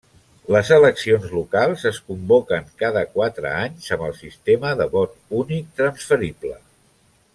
[0.53, 6.59] Les eleccions locals es convoquen cada quatre anys amb el sistema de vot únic transferible.